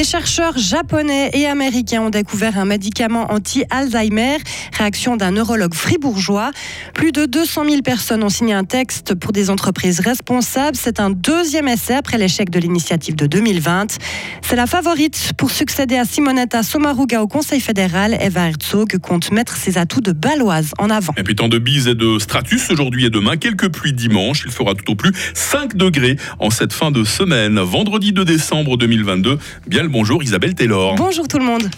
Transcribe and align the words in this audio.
Des 0.00 0.04
chercheurs 0.04 0.56
japonais 0.56 1.28
et 1.34 1.46
américains 1.46 2.00
ont 2.00 2.08
découvert 2.08 2.56
un 2.56 2.64
médicament 2.64 3.30
anti-Alzheimer, 3.30 4.38
réaction 4.78 5.18
d'un 5.18 5.30
neurologue 5.30 5.74
fribourgeois. 5.74 6.52
Plus 6.94 7.12
de 7.12 7.26
200 7.26 7.64
000 7.68 7.82
personnes 7.82 8.22
ont 8.22 8.30
signé 8.30 8.54
un 8.54 8.64
texte 8.64 9.14
pour 9.14 9.32
des 9.32 9.50
entreprises 9.50 10.00
responsables. 10.00 10.74
C'est 10.74 11.00
un 11.00 11.10
deuxième 11.10 11.68
essai 11.68 11.92
après 11.92 12.16
l'échec 12.16 12.48
de 12.48 12.58
l'initiative 12.58 13.14
de 13.14 13.26
2020. 13.26 13.98
C'est 14.40 14.56
la 14.56 14.66
favorite 14.66 15.34
pour 15.36 15.50
succéder 15.50 15.98
à 15.98 16.06
Simonetta 16.06 16.62
Sommaruga 16.62 17.20
au 17.20 17.28
Conseil 17.28 17.60
fédéral. 17.60 18.16
Eva 18.22 18.48
Herzog 18.48 18.96
compte 19.02 19.30
mettre 19.32 19.58
ses 19.58 19.76
atouts 19.76 20.00
de 20.00 20.12
baloise 20.12 20.70
en 20.78 20.88
avant. 20.88 21.12
Et 21.18 21.24
puis 21.24 21.34
tant 21.34 21.48
de 21.48 21.58
bises 21.58 21.88
et 21.88 21.94
de 21.94 22.18
stratus 22.18 22.70
aujourd'hui 22.70 23.04
et 23.04 23.10
demain, 23.10 23.36
quelques 23.36 23.68
pluies 23.68 23.92
dimanche. 23.92 24.44
Il 24.46 24.50
fera 24.50 24.74
tout 24.74 24.92
au 24.92 24.94
plus 24.94 25.12
5 25.34 25.76
degrés 25.76 26.16
en 26.38 26.48
cette 26.48 26.72
fin 26.72 26.90
de 26.90 27.04
semaine. 27.04 27.60
Vendredi 27.60 28.14
2 28.14 28.24
décembre 28.24 28.78
2022. 28.78 29.38
Bien 29.66 29.82
le 29.82 29.89
bonjour 29.90 30.22
Isabelle 30.22 30.54
Taylor. 30.54 30.94
Bonjour 30.94 31.28
tout 31.28 31.38
le 31.38 31.44
monde. 31.44 31.68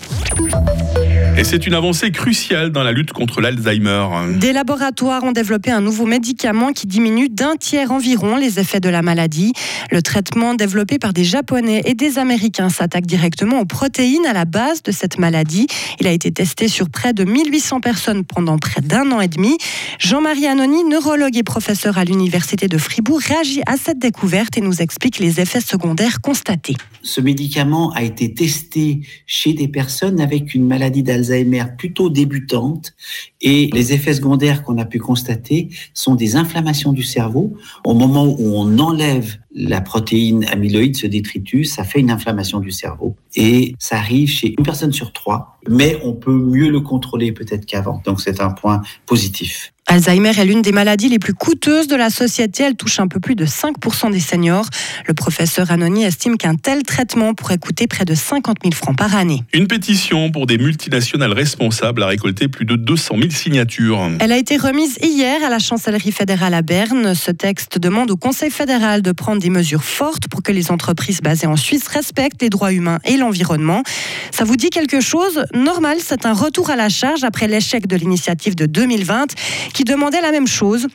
Et 1.35 1.45
c'est 1.45 1.67
une 1.67 1.73
avancée 1.73 2.11
cruciale 2.11 2.73
dans 2.73 2.83
la 2.83 2.93
lutte 2.93 3.13
contre 3.13 3.41
l'Alzheimer. 3.41 4.07
Des 4.39 4.53
laboratoires 4.53 5.25
ont 5.25 5.33
développé 5.33 5.71
un 5.71 5.81
nouveau 5.81 6.05
médicament 6.05 6.73
qui 6.73 6.87
diminue 6.87 7.31
d'un 7.31 7.57
tiers 7.57 7.91
environ 7.91 8.37
les 8.37 8.61
effets 8.61 8.81
de 8.81 8.91
la 8.91 9.01
maladie. 9.01 9.55
Le 9.91 10.03
traitement 10.03 10.53
développé 10.53 10.99
par 10.99 11.15
des 11.15 11.25
Japonais 11.25 11.81
et 11.87 11.95
des 11.95 12.19
Américains 12.19 12.69
s'attaque 12.69 13.07
directement 13.07 13.61
aux 13.61 13.65
protéines 13.65 14.27
à 14.27 14.35
la 14.35 14.45
base 14.45 14.83
de 14.83 14.93
cette 14.93 15.19
maladie. 15.19 15.69
Il 16.01 16.07
a 16.07 16.13
été 16.13 16.31
testé 16.31 16.69
sur 16.69 16.91
près 16.91 17.15
de 17.15 17.25
1800 17.25 17.81
personnes 17.81 18.25
pendant 18.25 18.59
près 18.59 18.83
d'un 18.83 19.11
an 19.11 19.23
et 19.23 19.29
demi. 19.29 19.57
Jean-Marie 19.99 20.47
Anoni, 20.47 20.85
neurologue 20.85 21.37
et 21.39 21.43
professeur 21.43 21.97
à 21.97 22.05
l'Université 22.05 22.69
de 22.69 22.77
Fribourg, 22.77 23.21
réagit 23.21 23.63
à 23.65 23.79
cette 23.79 23.99
découverte 23.99 24.59
et 24.59 24.61
nous 24.61 24.83
explique 24.83 25.19
les 25.19 25.41
effets 25.41 25.63
secondaires 25.63 26.21
constatés. 26.21 26.77
Ce 27.03 27.21
médicament 27.21 27.91
a 27.93 28.03
été 28.03 28.33
testé 28.35 29.01
chez 29.27 29.55
des 29.55 29.67
personnes 29.67 30.21
avec 30.21 30.55
une 30.55 30.67
maladie 30.67 31.03
d'Alzheimer 31.03 31.22
Alzheimer 31.31 31.65
plutôt 31.79 32.11
débutante 32.11 32.95
et 33.41 33.71
les 33.73 33.93
effets 33.93 34.15
secondaires 34.15 34.63
qu'on 34.63 34.79
a 34.79 34.85
pu 34.85 34.99
constater 34.99 35.69
sont 35.95 36.15
des 36.15 36.37
inflammations 36.37 36.93
du 36.93 37.03
cerveau. 37.03 37.57
Au 37.85 37.95
moment 37.95 38.25
où 38.25 38.55
on 38.57 38.79
enlève 38.79 39.37
la 39.55 39.81
protéine 39.81 40.45
amyloïde, 40.47 40.97
ce 40.97 41.07
détritus, 41.07 41.73
ça 41.73 41.85
fait 41.85 42.01
une 42.01 42.11
inflammation 42.11 42.61
du 42.61 42.71
cerveau 42.71 43.17
et 43.35 43.75
ça 43.79 43.97
arrive 43.97 44.29
chez 44.29 44.55
une 44.59 44.65
personne 44.65 44.93
sur 44.93 45.13
trois, 45.13 45.59
mais 45.69 45.99
on 46.05 46.15
peut 46.15 46.37
mieux 46.37 46.71
le 46.71 46.81
contrôler 46.81 47.33
peut-être 47.33 47.67
qu'avant. 47.67 48.03
Donc 48.05 48.21
c'est 48.21 48.41
un 48.41 48.51
point 48.51 48.83
positif. 49.07 49.72
Alzheimer 49.93 50.31
est 50.39 50.45
l'une 50.47 50.63
des 50.63 50.73
maladies 50.73 51.11
les 51.11 51.19
plus 51.19 51.35
coûteuses 51.35 51.87
de 51.87 51.97
la 51.97 52.09
société. 52.09 52.63
Elle 52.63 52.77
touche 52.77 52.99
un 52.99 53.09
peu 53.09 53.21
plus 53.21 53.35
de 53.35 53.45
5% 53.45 54.11
des 54.11 54.21
seniors. 54.21 54.65
Le 55.07 55.13
professeur 55.13 55.71
Anoni 55.71 56.05
estime 56.05 56.39
qu'un 56.39 56.55
tel 56.55 56.83
traitement 56.83 57.35
pourrait 57.35 57.59
coûter 57.59 57.87
près 57.87 58.07
de 58.07 58.15
50 58.15 58.59
000 58.63 58.75
francs 58.75 58.97
par 58.97 59.15
année. 59.15 59.43
Une 59.53 59.67
pétition 59.67 60.31
pour 60.31 60.47
des 60.47 60.57
multinationales 60.57 61.33
responsables 61.33 62.03
a 62.03 62.07
récolté 62.07 62.49
plus 62.49 62.65
de 62.65 62.77
200 62.77 63.17
000 63.19 63.31
signatures. 63.31 64.09
Elle 64.21 64.33
a 64.33 64.39
été 64.39 64.57
remise 64.57 64.97
hier 65.03 65.45
à 65.45 65.51
la 65.51 65.59
chancellerie 65.59 66.13
fédérale 66.13 66.55
à 66.55 66.63
Berne. 66.63 67.15
Ce 67.15 67.31
texte 67.31 67.79
demande 67.79 68.11
au 68.11 68.17
Conseil 68.17 68.51
fédéral 68.51 69.03
de 69.03 69.13
prendre 69.13 69.43
des 69.43 69.51
mesures 69.51 69.85
fortes 69.85 70.27
pour 70.29 70.43
que 70.43 70.53
les 70.53 70.71
entreprises 70.71 71.21
basées 71.21 71.49
en 71.49 71.57
Suisse 71.57 71.87
respectent 71.89 72.41
les 72.41 72.51
droits 72.51 72.73
humains 72.73 73.01
et 73.05 73.19
l'environnement. 73.19 73.83
Ça 74.31 74.45
vous 74.45 74.57
dit 74.57 74.71
quelque 74.71 75.01
chose? 75.01 75.45
Normal, 75.53 75.99
c'est 76.01 76.25
un 76.25 76.33
retour 76.33 76.71
à 76.71 76.77
la 76.77 76.89
charge 76.89 77.25
après 77.25 77.47
l'échec 77.47 77.87
de 77.87 77.97
l'initiative 77.97 78.55
de 78.55 78.65
2020 78.65 79.35
qui 79.73 79.85
demandait 79.85 80.21
la 80.21 80.33
même 80.33 80.47
chose 80.47 80.89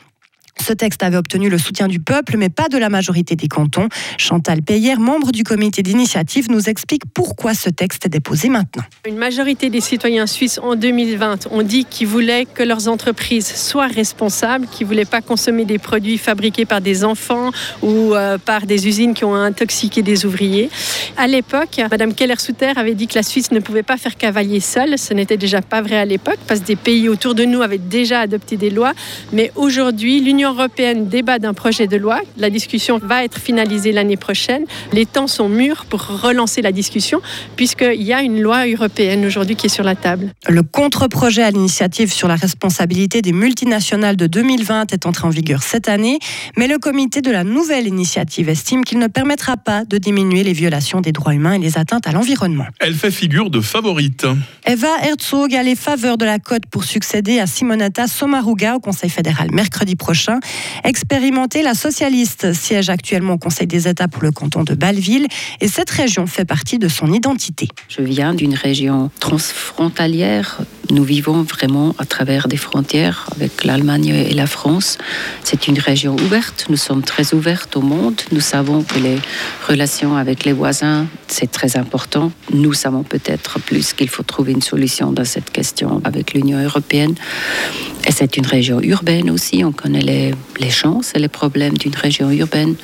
ce 0.62 0.74
texte 0.74 1.04
avait 1.04 1.18
obtenu 1.18 1.50
le 1.50 1.58
soutien 1.58 1.88
du 1.88 2.00
peuple, 2.00 2.38
mais 2.38 2.50
pas 2.50 2.70
de 2.70 2.78
la 2.78 2.90
majorité 2.90 3.36
des 3.36 3.48
cantons. 3.48 3.90
Chantal 4.18 4.62
Payer, 4.62 4.96
membre 4.96 5.32
du 5.32 5.44
comité 5.44 5.84
d'initiative, 5.84 6.50
nous 6.50 6.70
explique 6.70 7.04
pourquoi 7.14 7.54
ce 7.54 7.70
texte 7.70 8.06
est 8.06 8.10
déposé 8.10 8.50
maintenant. 8.50 8.84
Une 9.08 9.18
majorité 9.18 9.70
des 9.70 9.82
citoyens 9.82 10.28
suisses 10.28 10.60
en 10.60 10.76
2020 10.76 11.48
ont 11.52 11.62
dit 11.62 11.86
qu'ils 11.86 12.08
voulaient 12.08 12.46
que 12.46 12.64
leurs 12.64 12.88
entreprises 12.88 13.48
soient 13.48 13.88
responsables, 13.88 14.68
qu'ils 14.68 14.86
ne 14.86 14.92
voulaient 14.92 15.06
pas 15.06 15.22
consommer 15.22 15.66
des 15.66 15.80
produits 15.80 16.18
fabriqués 16.18 16.66
par 16.66 16.82
des 16.82 17.04
enfants 17.04 17.52
ou 17.82 18.14
euh, 18.14 18.38
par 18.38 18.66
des 18.66 18.88
usines 18.88 19.14
qui 19.14 19.26
ont 19.26 19.36
intoxiqué 19.36 20.02
des 20.02 20.26
ouvriers. 20.26 20.70
À 21.18 21.28
l'époque, 21.28 21.80
Mme 21.90 22.14
Keller-Souter 22.14 22.74
avait 22.76 22.96
dit 22.96 23.08
que 23.08 23.16
la 23.16 23.24
Suisse 23.24 23.52
ne 23.52 23.60
pouvait 23.60 23.84
pas 23.84 23.98
faire 23.98 24.16
cavalier 24.18 24.60
seule. 24.60 24.98
Ce 24.98 25.14
n'était 25.14 25.38
déjà 25.38 25.62
pas 25.62 25.82
vrai 25.82 25.98
à 25.98 26.06
l'époque 26.06 26.40
parce 26.48 26.62
que 26.62 26.66
des 26.66 26.76
pays 26.76 27.10
autour 27.10 27.36
de 27.36 27.44
nous 27.44 27.62
avaient 27.62 27.78
déjà 27.78 28.22
adopté 28.22 28.58
des 28.58 28.70
lois. 28.70 28.94
Mais 29.34 29.52
aujourd'hui, 29.56 30.20
l'Union 30.20 30.47
européenne 30.54 31.08
débat 31.08 31.40
d'un 31.40 31.54
projet 31.54 31.88
de 31.88 31.98
loi. 31.98 32.22
La 32.38 32.50
discussion 32.50 33.00
va 33.02 33.24
être 33.24 33.40
finalisée 33.40 33.92
l'année 33.92 34.18
prochaine. 34.18 34.66
Les 34.94 35.06
temps 35.06 35.28
sont 35.28 35.50
mûrs 35.50 35.86
pour 35.86 36.06
relancer 36.06 36.62
la 36.62 36.72
discussion, 36.72 37.22
puisqu'il 37.56 38.02
y 38.02 38.14
a 38.14 38.22
une 38.22 38.42
loi 38.42 38.68
européenne 38.68 39.26
aujourd'hui 39.26 39.56
qui 39.56 39.68
est 39.68 39.70
sur 39.70 39.84
la 39.84 39.96
table. 39.96 40.34
Le 40.48 40.64
contre-projet 40.64 41.44
à 41.44 41.52
l'initiative 41.52 42.12
sur 42.12 42.28
la 42.28 42.36
responsabilité 42.36 43.22
des 43.22 43.34
multinationales 43.34 44.16
de 44.16 44.28
2020 44.28 44.94
est 44.94 45.06
entré 45.06 45.28
en 45.28 45.30
vigueur 45.30 45.64
cette 45.64 45.90
année, 45.90 46.20
mais 46.58 46.68
le 46.68 46.78
comité 46.78 47.22
de 47.22 47.32
la 47.32 47.44
nouvelle 47.44 47.88
initiative 47.88 48.50
estime 48.50 48.84
qu'il 48.84 49.00
ne 49.00 49.08
permettra 49.08 49.58
pas 49.58 49.86
de 49.86 49.98
diminuer 49.98 50.44
les 50.44 50.54
violations 50.54 51.02
des 51.02 51.12
droits 51.12 51.34
humains 51.34 51.54
et 51.54 51.60
les 51.60 51.78
atteintes 51.78 52.08
à 52.08 52.12
l'environnement. 52.12 52.66
Elle 52.80 52.94
fait 52.94 53.12
figure 53.12 53.50
de 53.50 53.62
favorite. 53.62 54.26
Eva 54.66 54.88
Herzog 55.04 55.56
a 55.56 55.64
les 55.64 55.76
faveurs 55.76 56.18
de 56.18 56.26
la 56.26 56.40
cote 56.40 56.66
pour 56.70 56.84
succéder 56.84 57.40
à 57.40 57.48
Simonetta 57.48 58.08
Sommaruga 58.08 58.76
au 58.76 58.80
Conseil 58.80 59.10
fédéral 59.10 59.50
mercredi 59.52 59.96
prochain. 59.96 60.37
Expérimentée, 60.84 61.62
la 61.62 61.74
socialiste 61.74 62.54
siège 62.54 62.90
actuellement 62.90 63.34
au 63.34 63.38
Conseil 63.38 63.68
des 63.68 63.88
États 63.88 64.08
pour 64.08 64.24
le 64.24 64.32
canton 64.32 64.64
de 64.64 64.74
Bâle-Ville 64.74 65.28
et 65.62 65.68
cette 65.68 65.90
région 65.90 66.28
fait 66.28 66.46
partie 66.46 66.80
de 66.80 66.88
son 66.88 67.12
identité. 67.14 67.68
Je 67.90 68.02
viens 68.02 68.34
d'une 68.34 68.56
région 68.56 69.12
transfrontalière. 69.20 70.60
Nous 70.90 71.04
vivons 71.04 71.44
vraiment 71.44 71.94
à 71.98 72.06
travers 72.06 72.48
des 72.48 72.58
frontières 72.58 73.28
avec 73.36 73.66
l'Allemagne 73.66 74.08
et 74.08 74.34
la 74.34 74.48
France. 74.48 74.98
C'est 75.44 75.68
une 75.68 75.80
région 75.80 76.16
ouverte. 76.16 76.68
Nous 76.70 76.78
sommes 76.78 77.04
très 77.04 77.34
ouvertes 77.34 77.76
au 77.76 77.82
monde. 77.82 78.22
Nous 78.32 78.40
savons 78.40 78.84
que 78.84 78.98
les 78.98 79.18
relations 79.68 80.16
avec 80.16 80.46
les 80.46 80.54
voisins, 80.54 81.08
c'est 81.28 81.52
très 81.52 81.76
important. 81.76 82.32
Nous 82.54 82.74
savons 82.74 83.04
peut-être 83.04 83.60
plus 83.60 83.94
qu'il 83.94 84.10
faut 84.10 84.24
trouver 84.24 84.54
une 84.54 84.62
solution 84.62 85.12
dans 85.12 85.26
cette 85.26 85.52
question 85.52 86.02
avec 86.06 86.34
l'Union 86.34 86.64
européenne. 86.64 87.16
Et 88.08 88.12
c'est 88.12 88.38
une 88.38 88.46
région 88.46 88.80
urbaine 88.82 89.30
aussi. 89.30 89.66
On 89.66 89.74
connaît 89.74 90.02
les, 90.02 90.34
les 90.60 90.70
chances 90.70 91.14
et 91.16 91.20
les 91.20 91.28
problèmes 91.28 91.78
d'une 91.78 91.96
région 91.96 92.32
urbaine 92.32 92.76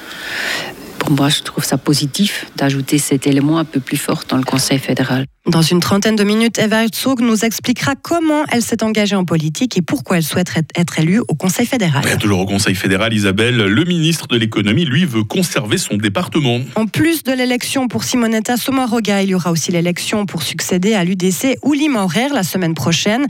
pour 1.04 1.12
moi, 1.12 1.28
je 1.28 1.42
trouve 1.42 1.66
ça 1.66 1.78
positif 1.78 2.46
d'ajouter 2.56 2.98
cet 2.98 3.28
élément 3.28 3.58
un 3.58 3.66
peu 3.66 3.82
plus 3.82 3.98
fort 3.98 4.24
dans 4.30 4.38
le 4.38 4.44
Conseil 4.44 4.80
fédéral. 4.80 5.26
Dans 5.46 5.62
une 5.62 5.82
trentaine 5.82 6.16
de 6.16 6.24
minutes, 6.24 6.58
Eva 6.58 6.86
Herzog 6.86 7.20
nous 7.20 7.44
expliquera 7.44 7.96
comment 8.02 8.46
elle 8.50 8.62
s'est 8.62 8.82
engagée 8.82 9.18
en 9.18 9.26
politique 9.26 9.76
et 9.76 9.82
pourquoi 9.82 10.16
elle 10.16 10.24
souhaite 10.24 10.54
être 10.74 11.00
élue 11.00 11.20
au 11.20 11.36
Conseil 11.36 11.66
fédéral. 11.66 12.02
toujours 12.18 12.40
au 12.40 12.46
Conseil 12.46 12.76
fédéral, 12.76 13.12
Isabelle, 13.14 13.58
le 13.58 13.84
ministre 13.84 14.28
de 14.28 14.38
l'économie, 14.38 14.86
lui, 14.86 15.04
veut 15.04 15.26
conserver 15.26 15.78
son 15.78 15.98
département. 15.98 16.62
En 16.76 16.86
plus 16.86 17.24
de 17.24 17.34
l'élection 17.34 17.90
pour 17.90 18.06
Simonetta 18.06 18.56
Sommaruga, 18.56 19.22
il 19.22 19.32
y 19.32 19.36
aura 19.36 19.52
aussi 19.52 19.74
l'élection 19.74 20.26
pour 20.26 20.44
succéder 20.44 20.94
à 20.94 21.04
l'UDC 21.04 21.58
Ouli 21.62 21.90
Maurer 21.90 22.30
la 22.34 22.44
semaine 22.44 22.74
prochaine. 22.74 23.26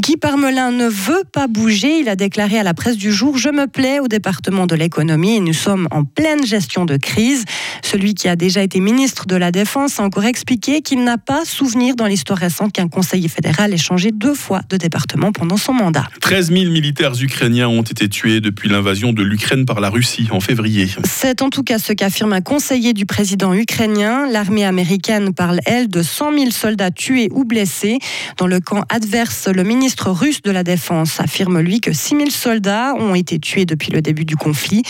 Guy 0.00 0.16
Parmelin 0.16 0.70
ne 0.70 0.86
veut 0.86 1.24
pas 1.32 1.48
bouger. 1.48 1.98
Il 1.98 2.08
a 2.08 2.14
déclaré 2.14 2.60
à 2.60 2.62
la 2.62 2.74
presse 2.74 2.96
du 2.96 3.10
jour 3.12 3.38
Je 3.38 3.48
me 3.48 3.66
plais 3.66 3.98
au 3.98 4.06
département 4.06 4.68
de 4.68 4.76
l'économie 4.76 5.34
et 5.34 5.40
nous 5.40 5.52
sommes 5.52 5.88
en 5.90 6.04
pleine 6.04 6.46
gestion 6.46 6.84
de 6.84 6.96
crise. 6.96 7.44
Celui 7.82 8.14
qui 8.14 8.28
a 8.28 8.36
déjà 8.36 8.62
été 8.62 8.78
ministre 8.78 9.26
de 9.26 9.34
la 9.34 9.50
Défense 9.50 9.98
a 9.98 10.04
encore 10.04 10.26
expliqué 10.26 10.80
qu'il 10.80 11.02
n'a 11.02 11.18
pas 11.18 11.44
souvenir 11.56 11.96
dans 11.96 12.04
l'histoire 12.04 12.38
récente 12.38 12.72
qu'un 12.72 12.88
conseiller 12.88 13.28
fédéral 13.28 13.72
ait 13.72 13.78
changé 13.78 14.10
deux 14.12 14.34
fois 14.34 14.60
de 14.68 14.76
département 14.76 15.32
pendant 15.32 15.56
son 15.56 15.72
mandat. 15.72 16.06
13 16.20 16.52
000 16.52 16.70
militaires 16.70 17.14
ukrainiens 17.18 17.68
ont 17.68 17.80
été 17.80 18.10
tués 18.10 18.42
depuis 18.42 18.68
l'invasion 18.68 19.14
de 19.14 19.22
l'Ukraine 19.22 19.64
par 19.64 19.80
la 19.80 19.88
Russie 19.88 20.28
en 20.30 20.40
février. 20.40 20.86
C'est 21.04 21.40
en 21.40 21.48
tout 21.48 21.62
cas 21.62 21.78
ce 21.78 21.94
qu'affirme 21.94 22.34
un 22.34 22.42
conseiller 22.42 22.92
du 22.92 23.06
président 23.06 23.54
ukrainien. 23.54 24.26
L'armée 24.30 24.66
américaine 24.66 25.32
parle, 25.32 25.60
elle, 25.64 25.88
de 25.88 26.02
100 26.02 26.38
000 26.38 26.50
soldats 26.50 26.90
tués 26.90 27.28
ou 27.30 27.44
blessés. 27.44 28.00
Dans 28.36 28.46
le 28.46 28.60
camp 28.60 28.82
adverse, 28.90 29.48
le 29.48 29.64
ministre 29.64 30.10
russe 30.10 30.42
de 30.42 30.50
la 30.50 30.62
Défense 30.62 31.20
affirme, 31.20 31.60
lui, 31.60 31.80
que 31.80 31.94
6 31.94 32.16
000 32.16 32.30
soldats 32.30 32.92
ont 32.98 33.14
été 33.14 33.38
tués 33.38 33.64
depuis 33.64 33.92
le 33.92 34.02
début 34.02 34.26
du 34.26 34.36
conflit. 34.36 34.82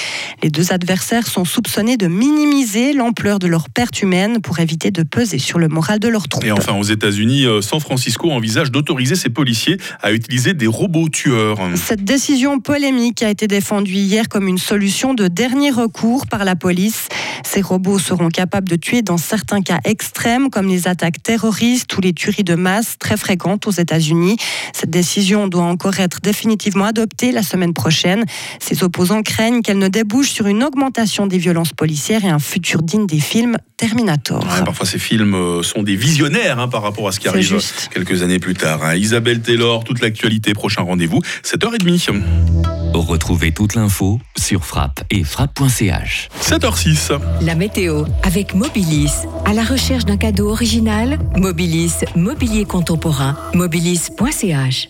Les 0.42 0.50
deux 0.50 0.72
adversaires 0.72 1.28
sont 1.28 1.44
soupçonnés 1.44 1.96
de 1.96 2.08
minimiser 2.08 2.92
l'ampleur 2.92 3.38
de 3.38 3.46
leur 3.46 3.70
perte 3.70 4.02
humaine 4.02 4.40
pour 4.40 4.58
éviter 4.58 4.90
de 4.90 5.04
peser 5.04 5.38
sur 5.38 5.60
le 5.60 5.68
moral 5.68 6.00
de 6.00 6.08
leurs 6.08 6.26
troupes 6.26 6.55
enfin, 6.56 6.74
aux 6.74 6.82
États-Unis, 6.82 7.44
euh, 7.44 7.60
San 7.60 7.80
Francisco 7.80 8.30
envisage 8.30 8.70
d'autoriser 8.70 9.14
ses 9.14 9.28
policiers 9.28 9.78
à 10.02 10.12
utiliser 10.12 10.54
des 10.54 10.66
robots 10.66 11.08
tueurs. 11.08 11.58
Cette 11.74 12.04
décision 12.04 12.60
polémique 12.60 13.22
a 13.22 13.30
été 13.30 13.46
défendue 13.46 13.92
hier 13.92 14.28
comme 14.28 14.48
une 14.48 14.58
solution 14.58 15.14
de 15.14 15.28
dernier 15.28 15.70
recours 15.70 16.26
par 16.26 16.44
la 16.44 16.56
police. 16.56 17.08
Ces 17.44 17.60
robots 17.60 17.98
seront 17.98 18.28
capables 18.28 18.68
de 18.68 18.76
tuer 18.76 19.02
dans 19.02 19.18
certains 19.18 19.62
cas 19.62 19.78
extrêmes, 19.84 20.50
comme 20.50 20.68
les 20.68 20.88
attaques 20.88 21.22
terroristes 21.22 21.96
ou 21.96 22.00
les 22.00 22.12
tueries 22.12 22.44
de 22.44 22.54
masse 22.54 22.96
très 22.98 23.16
fréquentes 23.16 23.66
aux 23.66 23.72
États-Unis. 23.72 24.36
Cette 24.72 24.90
décision 24.90 25.48
doit 25.48 25.64
encore 25.64 25.98
être 26.00 26.20
définitivement 26.20 26.84
adoptée 26.84 27.32
la 27.32 27.42
semaine 27.42 27.74
prochaine. 27.74 28.24
Ses 28.60 28.82
opposants 28.82 29.22
craignent 29.22 29.62
qu'elle 29.62 29.78
ne 29.78 29.88
débouche 29.88 30.30
sur 30.30 30.46
une 30.46 30.64
augmentation 30.64 31.26
des 31.26 31.38
violences 31.38 31.72
policières 31.72 32.24
et 32.24 32.30
un 32.30 32.38
futur 32.38 32.82
digne 32.82 33.06
des 33.06 33.20
films 33.20 33.56
Terminator. 33.76 34.42
parfois, 34.64 34.86
ces 34.86 34.98
films 34.98 35.34
euh, 35.34 35.62
sont 35.62 35.82
des 35.82 35.96
visionnaires 35.96 36.45
hein, 36.50 36.68
par 36.68 36.82
rapport 36.82 37.08
à 37.08 37.12
ce 37.12 37.20
qui 37.20 37.28
arrive 37.28 37.60
quelques 37.90 38.22
années 38.22 38.38
plus 38.38 38.54
tard. 38.54 38.84
Hein. 38.84 38.94
Isabelle 38.94 39.40
Taylor, 39.40 39.84
toute 39.84 40.00
l'actualité, 40.00 40.54
prochain 40.54 40.82
rendez-vous, 40.82 41.20
7h30. 41.44 42.22
Retrouvez 42.94 43.52
toute 43.52 43.74
l'info 43.74 44.20
sur 44.38 44.64
frappe 44.64 45.04
et 45.10 45.22
frappe.ch. 45.22 46.28
7h06. 46.40 47.18
La 47.42 47.54
météo 47.54 48.04
avec 48.22 48.54
Mobilis. 48.54 49.12
À 49.44 49.52
la 49.52 49.64
recherche 49.64 50.04
d'un 50.04 50.16
cadeau 50.16 50.50
original, 50.50 51.18
Mobilis, 51.36 52.04
mobilier 52.14 52.64
contemporain, 52.64 53.36
mobilis.ch. 53.54 54.88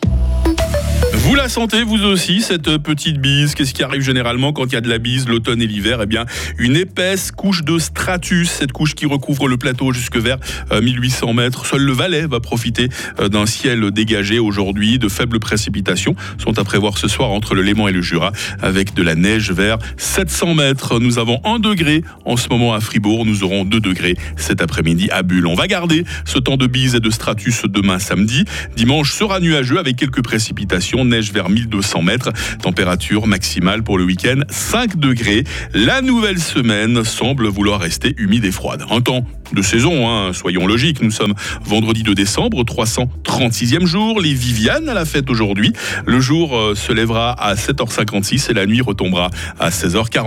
Vous 1.26 1.34
la 1.34 1.48
sentez, 1.48 1.82
vous 1.82 2.04
aussi, 2.04 2.40
cette 2.40 2.78
petite 2.78 3.18
bise 3.18 3.56
Qu'est-ce 3.56 3.74
qui 3.74 3.82
arrive 3.82 4.00
généralement 4.00 4.52
quand 4.52 4.66
il 4.66 4.74
y 4.74 4.76
a 4.76 4.80
de 4.80 4.88
la 4.88 4.98
bise 4.98 5.26
l'automne 5.26 5.60
et 5.60 5.66
l'hiver? 5.66 5.98
Eh 6.00 6.06
bien, 6.06 6.24
une 6.56 6.76
épaisse 6.76 7.32
couche 7.32 7.64
de 7.64 7.80
stratus, 7.80 8.48
cette 8.48 8.70
couche 8.70 8.94
qui 8.94 9.06
recouvre 9.06 9.48
le 9.48 9.56
plateau 9.56 9.92
jusque 9.92 10.18
vers 10.18 10.38
1800 10.70 11.28
euh, 11.28 11.32
mètres. 11.32 11.66
Seul 11.66 11.82
le 11.82 11.92
Valais 11.92 12.28
va 12.28 12.38
profiter 12.38 12.90
euh, 13.18 13.28
d'un 13.28 13.44
ciel 13.44 13.90
dégagé 13.90 14.38
aujourd'hui. 14.38 15.00
De 15.00 15.08
faibles 15.08 15.40
précipitations 15.40 16.14
sont 16.38 16.60
à 16.60 16.62
prévoir 16.62 16.96
ce 16.96 17.08
soir 17.08 17.30
entre 17.30 17.56
le 17.56 17.62
Léman 17.62 17.88
et 17.88 17.92
le 17.92 18.02
Jura, 18.02 18.30
avec 18.62 18.94
de 18.94 19.02
la 19.02 19.16
neige 19.16 19.50
vers 19.50 19.78
700 19.96 20.54
mètres. 20.54 21.00
Nous 21.00 21.18
avons 21.18 21.40
1 21.44 21.58
degré 21.58 22.04
en 22.24 22.36
ce 22.36 22.48
moment 22.50 22.72
à 22.72 22.78
Fribourg. 22.78 23.26
Nous 23.26 23.42
aurons 23.42 23.64
2 23.64 23.80
degrés 23.80 24.14
cet 24.36 24.62
après-midi 24.62 25.10
à 25.10 25.24
Bulle. 25.24 25.48
On 25.48 25.56
va 25.56 25.66
garder 25.66 26.04
ce 26.24 26.38
temps 26.38 26.56
de 26.56 26.68
bise 26.68 26.94
et 26.94 27.00
de 27.00 27.10
stratus 27.10 27.62
demain 27.64 27.98
samedi. 27.98 28.44
Dimanche 28.76 29.12
sera 29.12 29.40
nuageux 29.40 29.80
avec 29.80 29.96
quelques 29.96 30.22
précipitations 30.22 31.04
neige 31.16 31.32
vers 31.32 31.48
1200 31.48 32.02
mètres. 32.02 32.32
Température 32.62 33.26
maximale 33.26 33.82
pour 33.82 33.98
le 33.98 34.04
week-end 34.04 34.40
5 34.50 34.96
degrés. 34.96 35.44
La 35.72 36.02
nouvelle 36.02 36.38
semaine 36.38 37.04
semble 37.04 37.48
vouloir 37.48 37.80
rester 37.80 38.14
humide 38.18 38.44
et 38.44 38.52
froide. 38.52 38.84
Un 38.90 39.00
temps 39.00 39.26
de 39.52 39.62
saison, 39.62 40.08
hein, 40.08 40.32
soyons 40.32 40.66
logiques. 40.66 41.02
Nous 41.02 41.10
sommes 41.10 41.34
vendredi 41.64 42.02
2 42.02 42.14
décembre, 42.14 42.64
336e 42.64 43.86
jour. 43.86 44.20
Les 44.20 44.34
Vivianes 44.34 44.88
à 44.88 44.94
la 44.94 45.04
fête 45.04 45.30
aujourd'hui. 45.30 45.72
Le 46.04 46.20
jour 46.20 46.56
euh, 46.56 46.74
se 46.74 46.92
lèvera 46.92 47.32
à 47.32 47.54
7h56 47.54 48.50
et 48.50 48.54
la 48.54 48.66
nuit 48.66 48.80
retombera 48.80 49.30
à 49.58 49.70
16h40. 49.70 50.24